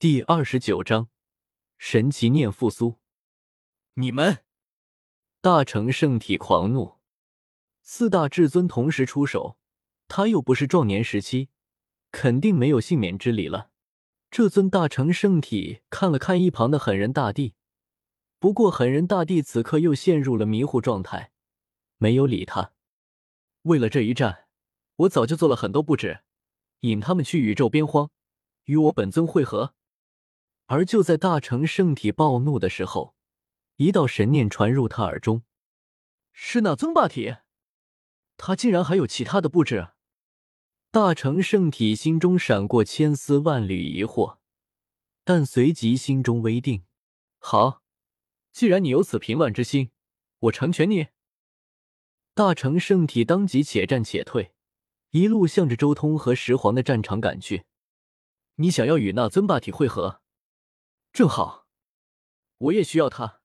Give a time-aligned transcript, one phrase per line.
[0.00, 1.10] 第二十九章
[1.76, 3.00] 神奇念复苏。
[3.92, 4.38] 你们！
[5.42, 6.94] 大成圣体狂怒，
[7.82, 9.58] 四大至尊同时出手，
[10.08, 11.50] 他又不是壮年时期，
[12.10, 13.68] 肯定没有幸免之理了。
[14.30, 17.52] 这尊大成圣体看了看一旁的狠人大帝，
[18.38, 21.30] 不过狠人大帝此刻又陷入了迷糊状态，
[21.98, 22.72] 没有理他。
[23.64, 24.46] 为了这一战，
[24.96, 26.20] 我早就做了很多布置，
[26.80, 28.10] 引他们去宇宙边荒，
[28.64, 29.74] 与我本尊会合。
[30.70, 33.16] 而就在大成圣体暴怒的时候，
[33.74, 35.42] 一道神念传入他耳中
[36.32, 37.38] ：“是那尊霸体，
[38.36, 39.88] 他竟然还有其他的布置。”
[40.92, 44.38] 大成圣体心中闪过千丝万缕疑惑，
[45.24, 46.84] 但随即心中微定
[47.40, 47.82] ：“好，
[48.52, 49.90] 既然你有此平乱之心，
[50.38, 51.08] 我成全你。”
[52.32, 54.52] 大成圣体当即且战且退，
[55.10, 57.64] 一路向着周通和石皇的战场赶去。
[58.54, 60.20] 你想要与那尊霸体会合？
[61.12, 61.66] 正好，
[62.58, 63.40] 我也需要他。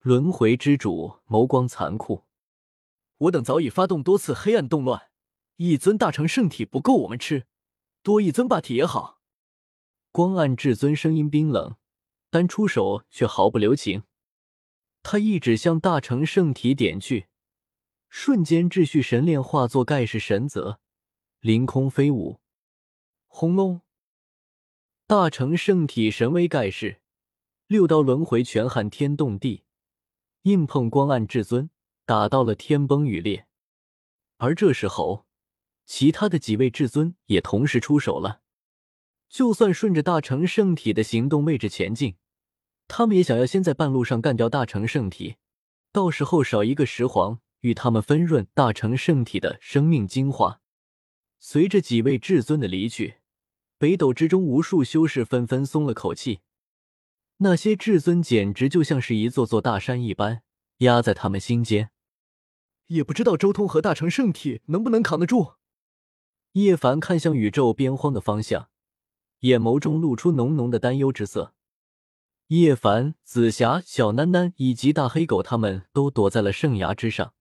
[0.00, 2.26] 轮回之主眸光残酷，
[3.16, 5.10] 我等早已发动多次黑暗动乱，
[5.56, 7.46] 一尊大成圣体不够我们吃，
[8.02, 9.20] 多一尊霸体也好。
[10.12, 11.76] 光暗至尊声音冰冷，
[12.30, 14.04] 但出手却毫不留情。
[15.02, 17.28] 他一指向大成圣体点去，
[18.08, 20.78] 瞬间秩序神链化作盖世神则，
[21.40, 22.40] 凌空飞舞。
[23.26, 23.80] 轰隆！
[25.08, 27.00] 大成圣体神威盖世，
[27.68, 29.62] 六道轮回拳撼天动地，
[30.42, 31.70] 硬碰光暗至尊，
[32.04, 33.46] 打到了天崩雨裂。
[34.38, 35.24] 而这时候，
[35.84, 38.40] 其他的几位至尊也同时出手了。
[39.28, 42.16] 就算顺着大成圣体的行动位置前进，
[42.88, 45.36] 他们也想要先在半路上干掉大成圣体，
[45.92, 50.60] 到时候少一个石皇与他们分润大成圣体的生命精华。
[51.38, 53.18] 随着几位至尊的离去。
[53.78, 56.40] 北斗之中，无数修士纷纷松了口气。
[57.38, 60.42] 那些至尊简直就像是一座座大山一般
[60.78, 61.90] 压在他们心间。
[62.86, 65.54] 也不知道周通和大成圣体能不能扛得住。
[66.52, 68.70] 叶凡看向宇宙边荒的方向，
[69.40, 71.52] 眼眸中露出浓浓的担忧之色。
[72.46, 77.34] 叶凡、紫霞、小囡囡以及大黑狗他们都躲在了圣崖之上，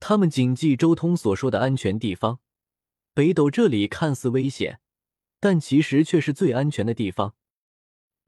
[0.00, 2.40] 他们谨记周通所说的安全地方。
[3.14, 4.80] 北斗这里看似危险。
[5.40, 7.34] 但其实却是最安全的地方。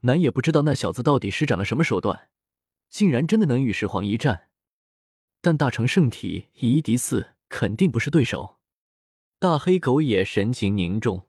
[0.03, 2.29] 南也不知道那小子到底施展了什么手段，
[2.89, 4.49] 竟然真的能与石皇一战。
[5.41, 8.59] 但大成圣体以一敌四，肯定不是对手。
[9.39, 11.27] 大黑狗也神情凝重，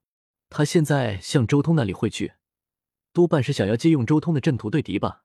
[0.49, 2.33] 他现在向周通那里汇去，
[3.13, 5.23] 多半是想要借用周通的阵图对敌吧。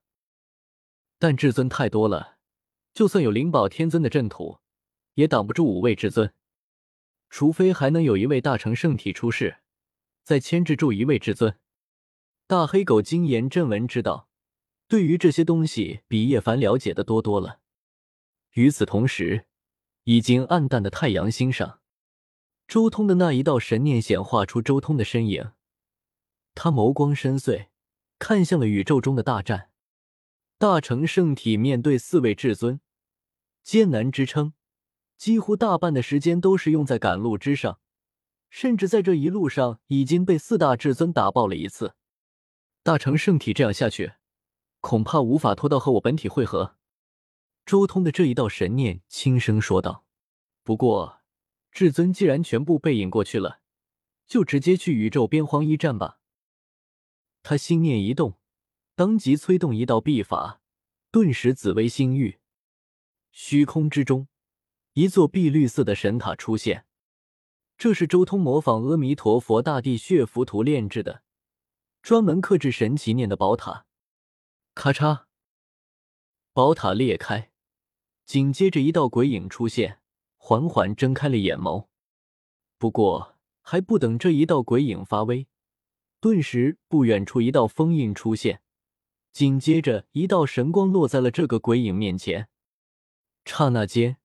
[1.19, 2.37] 但至尊太多了，
[2.93, 4.59] 就算有灵宝天尊的阵图，
[5.15, 6.33] 也挡不住五位至尊。
[7.29, 9.57] 除非还能有一位大成圣体出世。
[10.27, 11.57] 再牵制住一位至尊，
[12.47, 14.27] 大黑狗精言震闻之道，
[14.85, 17.61] 对于这些东西比叶凡了解的多多了。
[18.51, 19.45] 与此同时，
[20.03, 21.79] 已经暗淡的太阳星上，
[22.67, 25.51] 周通的那一道神念显化出周通的身影，
[26.53, 27.67] 他眸光深邃，
[28.19, 29.69] 看向了宇宙中的大战。
[30.57, 32.81] 大成圣体面对四位至尊，
[33.63, 34.51] 艰难支撑，
[35.15, 37.79] 几乎大半的时间都是用在赶路之上。
[38.49, 41.95] 甚至在这一路上已经被四大至尊打爆了一次。
[42.83, 44.13] 大成圣体这样下去，
[44.79, 46.77] 恐怕无法拖到和我本体会合。
[47.65, 50.05] 周通的这一道神念轻声说道
[50.63, 51.21] ：“不过，
[51.69, 53.59] 至尊既然全部被引过去了，
[54.25, 56.19] 就直接去宇宙边荒一战吧。”
[57.43, 58.39] 他心念一动，
[58.95, 60.61] 当即催动一道秘法，
[61.11, 62.39] 顿时紫薇星域，
[63.31, 64.29] 虚空之中，
[64.93, 66.86] 一座碧绿色的神塔出现。
[67.77, 71.21] 这是周通模仿阿弥陀佛大帝血符图炼制的，
[72.01, 73.85] 专门克制神奇念的宝塔。
[74.73, 75.25] 咔嚓，
[76.53, 77.51] 宝塔裂开，
[78.25, 79.99] 紧接着一道鬼影出现，
[80.37, 81.85] 缓缓睁开了眼眸。
[82.79, 85.47] 不过，还不等这一道鬼影发威，
[86.19, 88.61] 顿时不远处一道封印出现，
[89.31, 92.49] 紧接着一道神光落在了这个鬼影面前。
[93.45, 94.17] 刹那间。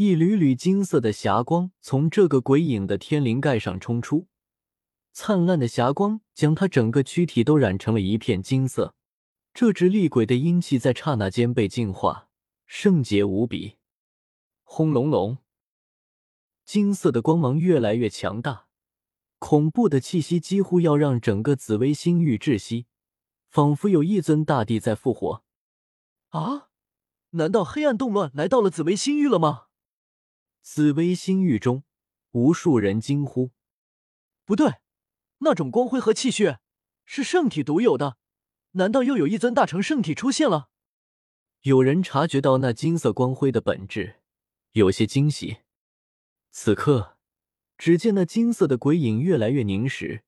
[0.00, 4.28] 一缕缕金色的霞光从这个鬼影的天灵盖上冲出，
[5.12, 8.94] 灿烂的霞光将他整个躯体都染成了一片金色。
[9.52, 12.28] 这只厉鬼的阴气在刹那间被净化，
[12.64, 13.78] 圣洁无比。
[14.62, 15.38] 轰隆隆，
[16.64, 18.66] 金色的光芒越来越强大，
[19.40, 22.86] 恐怖的气息几乎要让整个紫薇星域窒息，
[23.48, 25.42] 仿佛有一尊大帝在复活。
[26.28, 26.68] 啊！
[27.30, 29.64] 难道黑暗动乱来到了紫薇星域了吗？
[30.62, 31.84] 紫薇星域中，
[32.32, 33.50] 无数人惊呼
[34.44, 34.74] ：“不对，
[35.38, 36.60] 那种光辉和气血，
[37.04, 38.16] 是圣体独有的，
[38.72, 40.68] 难道又有一尊大成圣体出现了？
[41.62, 44.20] 有人察觉到那金色光辉的本质，
[44.72, 45.58] 有些惊喜。
[46.50, 47.16] 此刻，
[47.76, 50.22] 只见那金色的鬼影越来越凝实，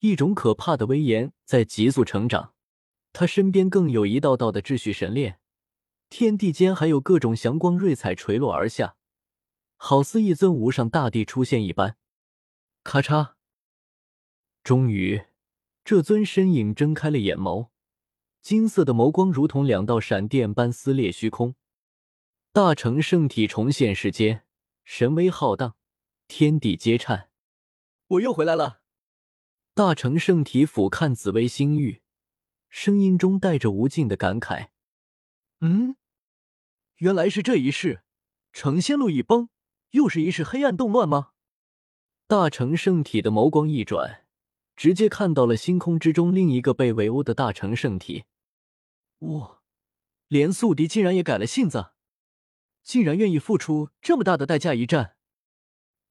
[0.00, 2.54] 一种可怕的威严在急速成长。
[3.12, 5.38] 他身边更有一道道的秩序神链，
[6.10, 8.95] 天地间还有各种祥光瑞彩垂落而下，
[9.88, 11.96] 好似一尊无上大帝出现一般。
[12.82, 13.34] 咔嚓！
[14.64, 15.26] 终于，
[15.84, 17.68] 这尊身影睁开了眼眸，
[18.42, 21.54] 金色的眸光如同两道闪电般撕裂虚空。
[22.52, 24.44] 大成圣体重现世间，
[24.82, 25.76] 神威浩荡，
[26.26, 27.30] 天地皆颤。
[28.08, 28.80] 我又回来了。
[29.72, 32.02] 大成圣体俯瞰紫薇星域。
[32.68, 34.70] 声音中带着无尽的感慨。
[35.60, 35.94] 嗯，
[36.96, 38.02] 原来是这一世，
[38.52, 39.48] 成仙路已崩，
[39.96, 41.30] 又是一世黑暗动乱吗？
[42.26, 44.26] 大成圣体的眸光一转，
[44.76, 48.24] 直接看到了星空之中另一个被围殴的大成圣体。
[49.20, 49.62] 哇，
[50.28, 51.92] 连宿敌竟然也改了性子，
[52.82, 55.16] 竟然愿意付出这么大的代价一战。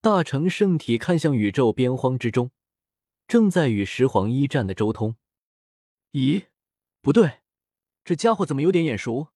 [0.02, 2.50] 大成圣体看向宇宙边荒之中，
[3.28, 5.16] 正在与石皇一战的周通。
[6.14, 6.48] 咦，
[7.02, 7.42] 不对，
[8.04, 9.28] 这家伙怎么有点眼熟？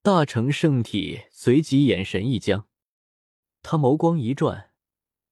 [0.00, 2.66] 大成圣体随即眼神一僵，
[3.62, 4.70] 他眸光一转，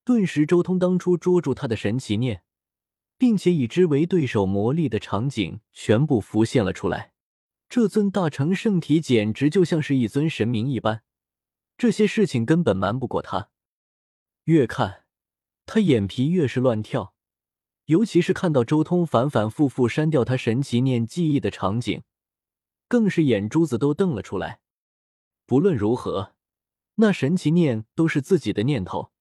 [0.05, 2.43] 顿时周通当初捉住他的神奇念，
[3.17, 7.13] 并且以之为对手魔力的场景全部浮现了出来。
[7.69, 11.03] 这尊大成圣体简直就像是一尊神明一般，
[11.77, 13.51] 这些事情根本瞒不过他。
[14.45, 15.05] 越看，
[15.67, 17.15] 他眼皮越是乱跳。
[17.85, 22.03] 尤其是看到周通反反复复删掉他神奇念记忆的场景，
[22.87, 24.61] 更是眼珠子都瞪了出来。
[25.47, 26.35] 不论如何，
[27.01, 29.13] 那神奇念都是自己的念头，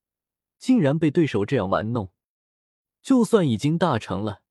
[0.57, 2.11] 竟然被对手这样玩弄。
[3.03, 4.41] 就算已经大成了，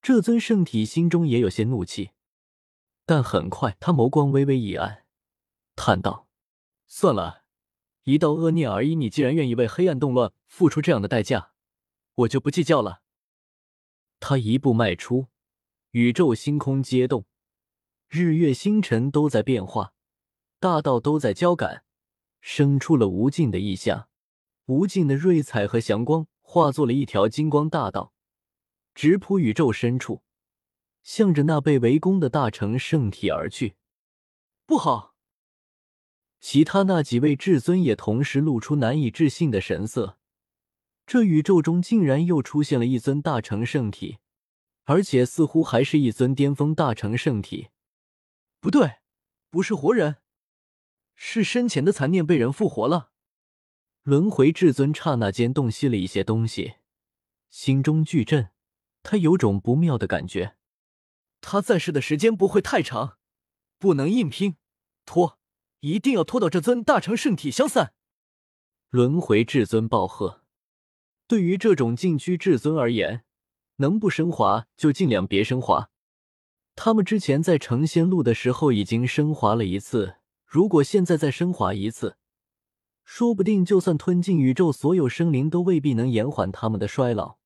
[0.00, 2.12] 这尊圣体心中也有些怒气。
[3.04, 5.04] 但很快，他眸光微微一暗，
[5.76, 6.26] 叹道
[6.88, 7.44] ：“算了，
[8.04, 8.94] 一道恶念而已。
[8.94, 11.52] 你既然愿意为黑暗动乱付出这样的代价，
[12.14, 13.02] 我就不计较了。”
[14.20, 15.26] 他一步迈出，
[15.90, 17.26] 宇宙星空皆动，
[18.08, 19.92] 日月星辰都在变化，
[20.58, 21.84] 大道都在交感，
[22.46, 24.06] 生出了无尽的意象，
[24.66, 28.12] 无尽的瑞彩和祥光化作了一条金光大道，
[28.94, 30.22] 直扑宇宙深处，
[31.02, 33.76] 向着那被围攻的大成圣体而去。
[34.66, 35.14] 不好！
[36.38, 40.18] 其他那几位至尊也同时露出难以置信的神色。
[41.06, 44.18] 这宇宙中竟然又出现了一尊大成圣体，
[44.84, 47.70] 而且似乎还是一尊巅峰大成圣体。
[48.60, 48.96] 不对，
[49.48, 50.18] 不是活人，
[51.14, 53.10] 是生前的残念被人复活了。
[54.02, 56.74] 轮回至尊刹那间洞悉了一些东西，
[57.48, 58.50] 心中巨震，
[59.02, 60.56] 他有种不妙的感觉。
[61.40, 63.18] 他在世的时间不会太长，
[63.78, 64.56] 不能硬拼，
[65.06, 65.38] 拖，
[65.80, 67.94] 一定要拖到这尊大成圣体消散。
[68.90, 70.42] 轮回至尊暴喝。
[71.26, 73.24] 对于这种禁区至尊而言，
[73.76, 75.90] 能不升华就尽量别升华。
[76.76, 80.16] 他们之前在成仙路的时候已经升华了一次，
[80.54, 82.16] 如果现在再升华一次，
[83.04, 87.38] 说不定就算吞进宇宙所有生灵，都未必能延缓他们的衰老。